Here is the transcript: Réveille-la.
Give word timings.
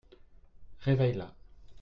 Réveille-la. 0.79 1.31